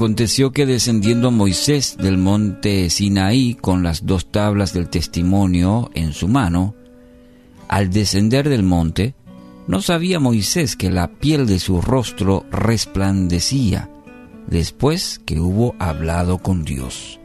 Aconteció 0.00 0.50
que 0.50 0.64
descendiendo 0.64 1.30
Moisés 1.30 1.98
del 1.98 2.16
monte 2.16 2.88
Sinaí 2.88 3.54
con 3.54 3.82
las 3.82 4.06
dos 4.06 4.32
tablas 4.32 4.72
del 4.72 4.88
testimonio 4.88 5.90
en 5.92 6.14
su 6.14 6.26
mano, 6.26 6.74
al 7.68 7.90
descender 7.90 8.48
del 8.48 8.62
monte, 8.62 9.14
no 9.66 9.82
sabía 9.82 10.18
Moisés 10.18 10.74
que 10.74 10.90
la 10.90 11.08
piel 11.18 11.46
de 11.46 11.58
su 11.58 11.82
rostro 11.82 12.46
resplandecía 12.50 13.90
después 14.46 15.20
que 15.26 15.38
hubo 15.38 15.74
hablado 15.78 16.38
con 16.38 16.64
Dios. 16.64 17.20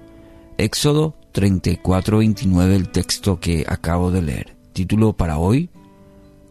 Éxodo 0.58 1.16
34-29 1.34 2.74
el 2.74 2.90
texto 2.90 3.40
que 3.40 3.64
acabo 3.70 4.12
de 4.12 4.22
leer. 4.22 4.58
Título 4.74 5.14
para 5.14 5.38
hoy, 5.38 5.70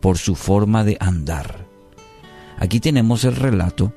Por 0.01 0.17
su 0.17 0.37
forma 0.37 0.85
de 0.85 0.97
andar. 1.01 1.67
Aquí 2.57 2.81
tenemos 2.81 3.25
el 3.25 3.37
relato 3.37 3.93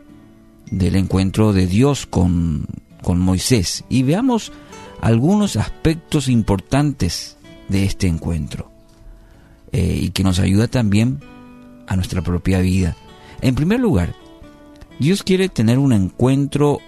del 0.71 0.95
encuentro 0.95 1.53
de 1.53 1.67
Dios 1.67 2.05
con, 2.05 2.65
con 3.01 3.19
Moisés 3.19 3.83
y 3.89 4.03
veamos 4.03 4.51
algunos 5.01 5.55
aspectos 5.55 6.27
importantes 6.27 7.37
de 7.69 7.85
este 7.85 8.07
encuentro 8.07 8.71
eh, 9.71 9.99
y 10.01 10.09
que 10.09 10.23
nos 10.23 10.39
ayuda 10.39 10.67
también 10.67 11.19
a 11.87 11.95
nuestra 11.95 12.21
propia 12.21 12.59
vida. 12.59 12.95
En 13.41 13.55
primer 13.55 13.79
lugar, 13.79 14.15
Dios 14.99 15.23
quiere 15.23 15.49
tener 15.49 15.77
un 15.77 15.93
encuentro 15.93 16.79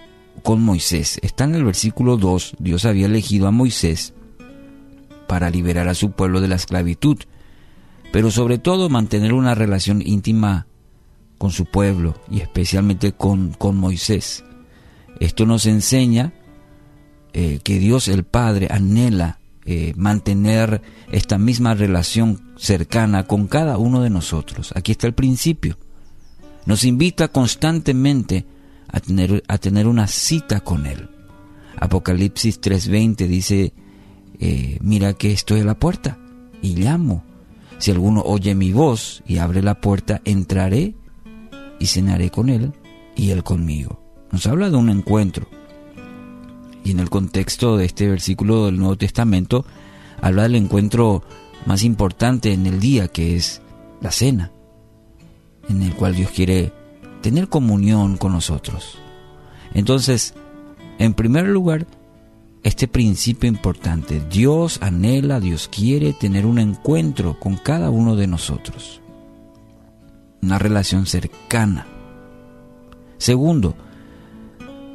con 0.42 0.60
Moisés. 0.62 1.18
Está 1.22 1.44
en 1.44 1.54
el 1.54 1.64
versículo 1.64 2.16
2, 2.16 2.56
Dios 2.58 2.84
había 2.84 3.06
elegido 3.06 3.46
a 3.46 3.50
Moisés 3.52 4.14
para 5.26 5.50
liberar 5.50 5.88
a 5.88 5.94
su 5.94 6.10
pueblo 6.10 6.40
de 6.40 6.48
la 6.48 6.56
esclavitud, 6.56 7.18
pero 8.12 8.30
sobre 8.30 8.58
todo 8.58 8.88
mantener 8.88 9.32
una 9.32 9.54
relación 9.54 10.02
íntima 10.04 10.66
con 11.40 11.52
su 11.52 11.64
pueblo 11.64 12.20
y 12.30 12.40
especialmente 12.40 13.12
con, 13.12 13.54
con 13.54 13.74
Moisés. 13.74 14.44
Esto 15.20 15.46
nos 15.46 15.64
enseña 15.64 16.34
eh, 17.32 17.60
que 17.64 17.78
Dios 17.78 18.08
el 18.08 18.24
Padre 18.24 18.68
anhela 18.70 19.40
eh, 19.64 19.94
mantener 19.96 20.82
esta 21.10 21.38
misma 21.38 21.72
relación 21.72 22.52
cercana 22.58 23.26
con 23.26 23.46
cada 23.46 23.78
uno 23.78 24.02
de 24.02 24.10
nosotros. 24.10 24.74
Aquí 24.76 24.92
está 24.92 25.06
el 25.06 25.14
principio. 25.14 25.78
Nos 26.66 26.84
invita 26.84 27.28
constantemente 27.28 28.44
a 28.88 29.00
tener, 29.00 29.42
a 29.48 29.56
tener 29.56 29.86
una 29.86 30.08
cita 30.08 30.60
con 30.60 30.84
Él. 30.84 31.08
Apocalipsis 31.78 32.60
3:20 32.60 33.26
dice, 33.26 33.72
eh, 34.38 34.76
mira 34.82 35.14
que 35.14 35.32
estoy 35.32 35.60
a 35.60 35.64
la 35.64 35.78
puerta 35.78 36.18
y 36.60 36.76
llamo. 36.76 37.24
Si 37.78 37.90
alguno 37.90 38.20
oye 38.26 38.54
mi 38.54 38.72
voz 38.72 39.22
y 39.26 39.38
abre 39.38 39.62
la 39.62 39.80
puerta, 39.80 40.20
entraré 40.26 40.99
y 41.80 41.86
cenaré 41.86 42.30
con 42.30 42.48
él 42.48 42.72
y 43.16 43.30
él 43.30 43.42
conmigo. 43.42 44.00
Nos 44.30 44.46
habla 44.46 44.70
de 44.70 44.76
un 44.76 44.90
encuentro. 44.90 45.48
Y 46.84 46.92
en 46.92 47.00
el 47.00 47.10
contexto 47.10 47.76
de 47.76 47.86
este 47.86 48.08
versículo 48.08 48.66
del 48.66 48.78
Nuevo 48.78 48.96
Testamento, 48.96 49.64
habla 50.20 50.44
del 50.44 50.54
encuentro 50.54 51.24
más 51.66 51.82
importante 51.82 52.52
en 52.52 52.66
el 52.66 52.78
día, 52.78 53.08
que 53.08 53.34
es 53.34 53.60
la 54.00 54.12
cena, 54.12 54.52
en 55.68 55.82
el 55.82 55.94
cual 55.94 56.14
Dios 56.14 56.30
quiere 56.30 56.72
tener 57.22 57.48
comunión 57.48 58.16
con 58.16 58.32
nosotros. 58.32 58.98
Entonces, 59.74 60.34
en 60.98 61.14
primer 61.14 61.48
lugar, 61.48 61.86
este 62.62 62.88
principio 62.88 63.48
importante, 63.48 64.22
Dios 64.30 64.78
anhela, 64.82 65.40
Dios 65.40 65.68
quiere 65.68 66.12
tener 66.12 66.46
un 66.46 66.58
encuentro 66.58 67.38
con 67.40 67.56
cada 67.56 67.90
uno 67.90 68.16
de 68.16 68.26
nosotros 68.26 68.99
una 70.42 70.58
relación 70.58 71.06
cercana. 71.06 71.86
Segundo, 73.18 73.74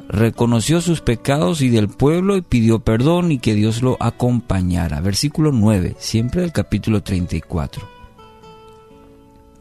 reconoció 0.08 0.80
sus 0.80 1.00
pecados 1.00 1.62
y 1.62 1.68
del 1.68 1.88
pueblo 1.88 2.36
y 2.36 2.42
pidió 2.42 2.80
perdón 2.80 3.32
y 3.32 3.38
que 3.38 3.54
Dios 3.54 3.82
lo 3.82 3.96
acompañara. 4.00 5.00
Versículo 5.00 5.52
9, 5.52 5.96
siempre 5.98 6.42
del 6.42 6.52
capítulo 6.52 7.02
34. 7.02 7.82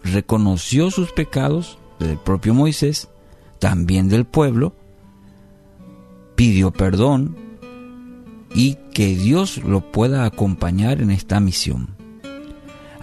Reconoció 0.03 0.91
sus 0.91 1.11
pecados 1.11 1.79
del 1.99 2.17
propio 2.17 2.53
Moisés, 2.53 3.09
también 3.59 4.09
del 4.09 4.25
pueblo, 4.25 4.73
pidió 6.35 6.71
perdón 6.71 7.35
y 8.53 8.75
que 8.93 9.15
Dios 9.15 9.57
lo 9.63 9.91
pueda 9.91 10.25
acompañar 10.25 11.01
en 11.01 11.11
esta 11.11 11.39
misión. 11.39 11.94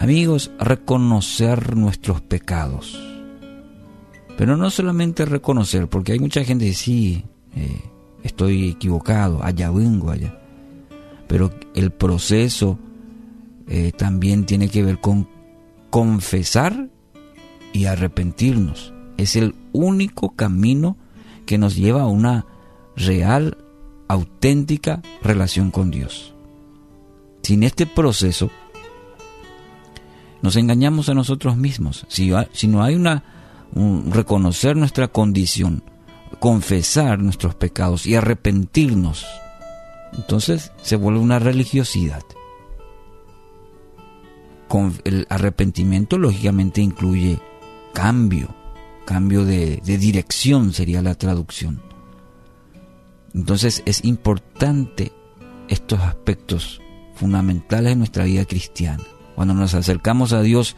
Amigos, 0.03 0.51
reconocer 0.59 1.77
nuestros 1.77 2.21
pecados. 2.21 3.01
Pero 4.37 4.57
no 4.57 4.69
solamente 4.69 5.25
reconocer, 5.25 5.89
porque 5.89 6.11
hay 6.11 6.19
mucha 6.19 6.43
gente 6.43 6.65
que 6.65 6.75
sí, 6.75 7.25
eh, 7.55 7.81
estoy 8.25 8.71
equivocado, 8.71 9.45
allá 9.45 9.71
vengo, 9.71 10.11
allá. 10.11 10.37
Pero 11.29 11.53
el 11.77 11.93
proceso 11.93 12.81
eh, 13.69 13.93
también 13.97 14.45
tiene 14.45 14.69
que 14.69 14.83
ver 14.83 14.99
con 14.99 15.29
confesar 15.89 16.89
y 17.73 17.85
arrepentirnos. 17.85 18.93
Es 19.19 19.37
el 19.37 19.55
único 19.71 20.35
camino 20.35 20.97
que 21.47 21.59
nos 21.59 21.77
lleva 21.77 22.03
a 22.03 22.09
una 22.09 22.45
real, 22.97 23.57
auténtica 24.09 25.01
relación 25.23 25.71
con 25.71 25.93
Dios. 25.93 26.35
Sin 27.45 27.63
este 27.63 27.87
proceso, 27.87 28.51
nos 30.43 30.57
engañamos 30.57 31.09
a 31.09 31.15
nosotros 31.15 31.57
mismos. 31.57 32.05
Si, 32.09 32.29
no 32.67 32.83
hay 32.83 32.97
una 32.97 33.23
reconocer 34.11 34.77
nuestra 34.77 35.09
condición, 35.09 35.83
confesar 36.41 37.21
nuestros 37.21 37.55
pecados 37.55 38.07
y 38.07 38.17
arrepentirnos, 38.17 39.25
entonces 40.13 40.73
se 40.83 40.97
vuelve 40.97 41.21
una 41.21 41.39
religiosidad. 41.39 42.23
Con 44.69 44.95
el 45.05 45.27
arrepentimiento 45.31 46.19
lógicamente 46.19 46.81
incluye 46.81 47.39
cambio, 47.95 48.49
cambio 49.05 49.45
de, 49.45 49.81
de 49.85 49.99
dirección 49.99 50.73
sería 50.73 51.03
la 51.03 51.15
traducción. 51.15 51.81
Entonces 53.35 53.83
es 53.87 54.05
importante 54.05 55.13
estos 55.69 56.01
aspectos 56.01 56.81
fundamentales 57.15 57.93
en 57.93 57.99
nuestra 57.99 58.25
vida 58.25 58.45
cristiana. 58.45 59.05
Cuando 59.43 59.55
nos 59.55 59.75
acercamos 59.75 60.33
a 60.33 60.41
Dios, 60.41 60.77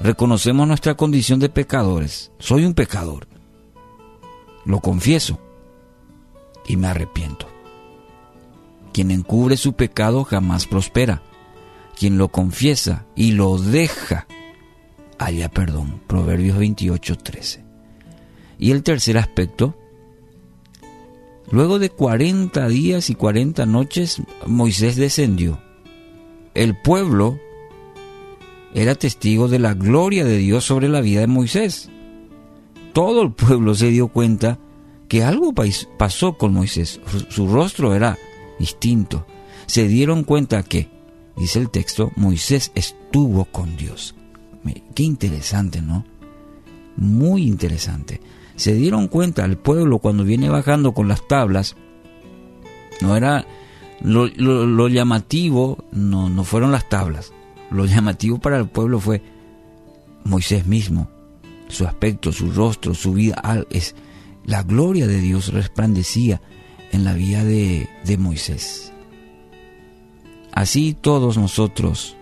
reconocemos 0.00 0.66
nuestra 0.66 0.94
condición 0.94 1.38
de 1.38 1.50
pecadores. 1.50 2.32
Soy 2.38 2.64
un 2.64 2.72
pecador. 2.72 3.28
Lo 4.64 4.80
confieso 4.80 5.38
y 6.66 6.78
me 6.78 6.86
arrepiento. 6.86 7.46
Quien 8.94 9.10
encubre 9.10 9.58
su 9.58 9.74
pecado 9.74 10.24
jamás 10.24 10.66
prospera. 10.66 11.20
Quien 11.94 12.16
lo 12.16 12.28
confiesa 12.28 13.04
y 13.16 13.32
lo 13.32 13.58
deja, 13.58 14.26
haya 15.18 15.50
perdón. 15.50 16.00
Proverbios 16.06 16.56
28, 16.56 17.18
13. 17.18 17.64
Y 18.58 18.70
el 18.70 18.82
tercer 18.82 19.18
aspecto, 19.18 19.76
luego 21.50 21.78
de 21.78 21.90
40 21.90 22.66
días 22.66 23.10
y 23.10 23.14
40 23.14 23.66
noches, 23.66 24.22
Moisés 24.46 24.96
descendió. 24.96 25.60
El 26.54 26.80
pueblo 26.80 27.38
era 28.74 28.94
testigo 28.94 29.48
de 29.48 29.58
la 29.58 29.74
gloria 29.74 30.24
de 30.24 30.38
Dios 30.38 30.64
sobre 30.64 30.88
la 30.88 31.00
vida 31.00 31.20
de 31.20 31.26
Moisés. 31.26 31.90
Todo 32.92 33.22
el 33.22 33.32
pueblo 33.32 33.74
se 33.74 33.88
dio 33.88 34.08
cuenta 34.08 34.58
que 35.08 35.24
algo 35.24 35.52
pasó 35.98 36.34
con 36.34 36.52
Moisés. 36.52 37.00
Su 37.28 37.48
rostro 37.48 37.94
era 37.94 38.16
distinto. 38.58 39.26
Se 39.66 39.88
dieron 39.88 40.24
cuenta 40.24 40.62
que, 40.62 40.88
dice 41.36 41.58
el 41.58 41.70
texto, 41.70 42.12
Moisés 42.16 42.70
estuvo 42.74 43.44
con 43.46 43.76
Dios. 43.76 44.14
Qué 44.94 45.02
interesante, 45.02 45.80
¿no? 45.80 46.04
Muy 46.96 47.46
interesante. 47.46 48.20
Se 48.56 48.74
dieron 48.74 49.08
cuenta 49.08 49.44
al 49.44 49.56
pueblo 49.56 49.98
cuando 49.98 50.22
viene 50.22 50.48
bajando 50.48 50.92
con 50.92 51.08
las 51.08 51.26
tablas. 51.26 51.76
No 53.00 53.16
era 53.16 53.46
lo, 54.02 54.88
llamativo, 54.88 55.84
no, 55.92 56.28
no 56.28 56.44
fueron 56.44 56.70
las 56.70 56.88
tablas 56.88 57.32
lo 57.70 57.86
llamativo 57.86 58.38
para 58.38 58.58
el 58.58 58.68
pueblo 58.68 59.00
fue 59.00 59.22
Moisés 60.24 60.66
mismo, 60.66 61.08
su 61.68 61.86
aspecto, 61.86 62.32
su 62.32 62.50
rostro, 62.52 62.94
su 62.94 63.12
vida. 63.12 63.42
Es, 63.70 63.94
la 64.44 64.62
gloria 64.62 65.06
de 65.06 65.20
Dios 65.20 65.52
resplandecía 65.52 66.40
en 66.92 67.04
la 67.04 67.14
vida 67.14 67.44
de, 67.44 67.88
de 68.04 68.18
Moisés. 68.18 68.92
Así 70.52 70.96
todos 71.00 71.38
nosotros, 71.38 72.16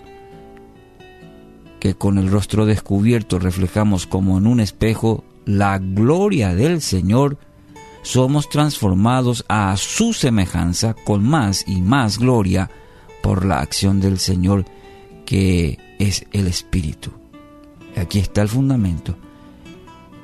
que 1.80 1.94
con 1.94 2.18
el 2.18 2.30
rostro 2.30 2.66
descubierto 2.66 3.38
reflejamos 3.38 4.06
como 4.06 4.36
en 4.36 4.46
un 4.46 4.60
espejo 4.60 5.24
la 5.46 5.78
gloria 5.78 6.54
del 6.54 6.82
Señor, 6.82 7.38
somos 8.02 8.48
transformados 8.48 9.44
a 9.48 9.74
su 9.76 10.12
semejanza 10.12 10.94
con 10.94 11.24
más 11.24 11.64
y 11.66 11.80
más 11.80 12.18
gloria 12.18 12.70
por 13.22 13.44
la 13.44 13.60
acción 13.60 14.00
del 14.00 14.18
Señor 14.18 14.66
que 15.28 15.78
es 15.98 16.24
el 16.32 16.46
Espíritu. 16.46 17.10
Aquí 17.96 18.18
está 18.18 18.40
el 18.40 18.48
fundamento. 18.48 19.14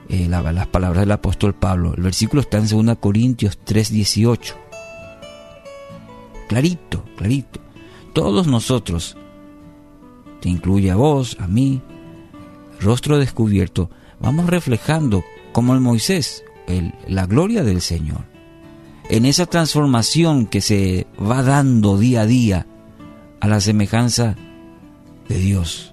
eh, 0.09 0.29
las 0.29 0.67
palabras 0.69 1.01
del 1.01 1.13
apóstol 1.13 1.55
Pablo. 1.55 1.93
El 1.95 2.05
versículo 2.05 2.41
está 2.41 2.57
en 2.57 2.69
2 2.69 2.97
Corintios 2.97 3.59
3:18. 3.67 4.55
Clarito, 6.49 7.05
clarito. 7.19 7.61
Todos 8.15 8.47
nosotros, 8.47 9.15
te 10.41 10.49
incluye 10.49 10.91
a 10.91 10.97
vos, 10.97 11.37
a 11.39 11.49
mí, 11.49 11.83
rostro 12.81 13.19
descubierto, 13.19 13.91
vamos 14.21 14.47
reflejando 14.47 15.23
como 15.53 15.75
el 15.75 15.81
Moisés 15.81 16.45
la 17.07 17.27
gloria 17.27 17.63
del 17.63 17.83
Señor. 17.83 18.25
En 19.11 19.27
esa 19.27 19.45
transformación 19.45 20.47
que 20.47 20.63
se 20.63 21.07
va 21.21 21.43
dando 21.43 21.99
día 21.99 22.23
a 22.23 22.27
día 22.27 22.67
a 23.41 23.49
la 23.49 23.61
semejanza 23.61 24.37
de 25.29 25.39
Dios, 25.39 25.93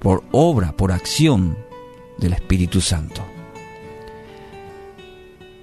por 0.00 0.24
obra, 0.32 0.76
por 0.76 0.92
acción 0.92 1.56
del 2.18 2.32
Espíritu 2.32 2.80
Santo. 2.80 3.22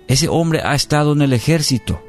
Ese 0.07 0.28
hombre 0.28 0.62
ha 0.63 0.75
estado 0.75 1.13
en 1.13 1.22
el 1.22 1.34
ejército 1.34 2.02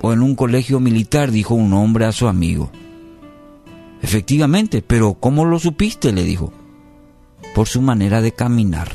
o 0.00 0.12
en 0.12 0.22
un 0.22 0.34
colegio 0.34 0.80
militar, 0.80 1.30
dijo 1.30 1.54
un 1.54 1.72
hombre 1.72 2.06
a 2.06 2.12
su 2.12 2.26
amigo. 2.28 2.70
Efectivamente, 4.02 4.82
pero 4.82 5.14
¿cómo 5.14 5.44
lo 5.44 5.58
supiste? 5.58 6.12
le 6.12 6.24
dijo. 6.24 6.52
Por 7.54 7.68
su 7.68 7.82
manera 7.82 8.20
de 8.20 8.32
caminar. 8.32 8.88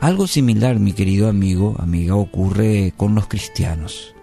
Algo 0.00 0.26
similar, 0.26 0.78
mi 0.78 0.92
querido 0.92 1.28
amigo, 1.28 1.76
amiga, 1.78 2.16
ocurre 2.16 2.92
con 2.96 3.14
los 3.14 3.26
cristianos. 3.28 4.14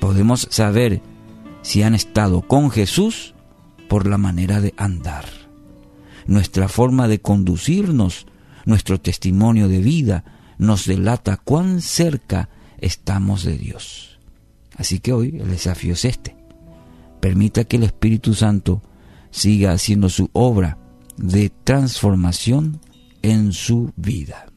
Podemos 0.00 0.48
saber 0.50 1.02
si 1.62 1.82
han 1.82 1.94
estado 1.94 2.42
con 2.42 2.70
Jesús 2.70 3.34
por 3.90 4.06
la 4.06 4.18
manera 4.18 4.60
de 4.60 4.72
andar. 4.76 5.24
Nuestra 6.24 6.68
forma 6.68 7.08
de 7.08 7.20
conducirnos, 7.20 8.28
nuestro 8.64 9.00
testimonio 9.00 9.66
de 9.66 9.80
vida, 9.80 10.24
nos 10.58 10.86
delata 10.86 11.38
cuán 11.38 11.80
cerca 11.80 12.48
estamos 12.78 13.42
de 13.42 13.58
Dios. 13.58 14.20
Así 14.76 15.00
que 15.00 15.12
hoy 15.12 15.40
el 15.40 15.50
desafío 15.50 15.94
es 15.94 16.04
este. 16.04 16.36
Permita 17.18 17.64
que 17.64 17.78
el 17.78 17.82
Espíritu 17.82 18.32
Santo 18.32 18.80
siga 19.32 19.72
haciendo 19.72 20.08
su 20.08 20.30
obra 20.34 20.78
de 21.16 21.50
transformación 21.50 22.80
en 23.22 23.52
su 23.52 23.92
vida. 23.96 24.49